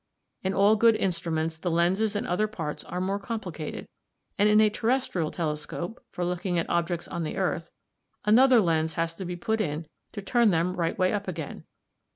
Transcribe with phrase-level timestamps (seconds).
[0.41, 3.87] In all good instruments the lenses and other parts are more complicated;
[4.35, 7.69] and in a terrestrial telescope, for looking at objects on the earth,
[8.25, 11.65] another lens has to be put in to turn them right way up again.